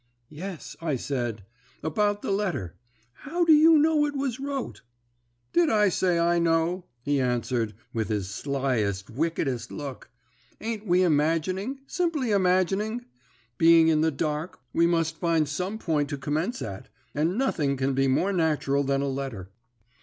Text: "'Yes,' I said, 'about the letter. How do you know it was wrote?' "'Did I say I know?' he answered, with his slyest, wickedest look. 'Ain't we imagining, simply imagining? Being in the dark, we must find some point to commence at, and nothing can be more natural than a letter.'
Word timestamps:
"'Yes,' 0.29 0.75
I 0.81 0.95
said, 0.95 1.43
'about 1.83 2.23
the 2.23 2.31
letter. 2.31 2.75
How 3.13 3.45
do 3.45 3.53
you 3.53 3.77
know 3.77 4.07
it 4.07 4.15
was 4.15 4.39
wrote?' 4.39 4.81
"'Did 5.53 5.69
I 5.69 5.89
say 5.89 6.17
I 6.17 6.39
know?' 6.39 6.85
he 7.03 7.21
answered, 7.21 7.75
with 7.93 8.07
his 8.09 8.27
slyest, 8.27 9.11
wickedest 9.11 9.71
look. 9.71 10.09
'Ain't 10.59 10.87
we 10.87 11.03
imagining, 11.03 11.81
simply 11.85 12.31
imagining? 12.31 13.05
Being 13.59 13.89
in 13.89 14.01
the 14.01 14.09
dark, 14.09 14.57
we 14.73 14.87
must 14.87 15.17
find 15.19 15.47
some 15.47 15.77
point 15.77 16.09
to 16.09 16.17
commence 16.17 16.63
at, 16.63 16.89
and 17.13 17.37
nothing 17.37 17.77
can 17.77 17.93
be 17.93 18.07
more 18.07 18.33
natural 18.33 18.83
than 18.83 19.03
a 19.03 19.07
letter.' 19.07 19.51